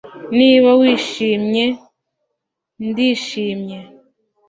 [0.37, 1.65] Niba wishimye
[2.87, 3.79] ndishimye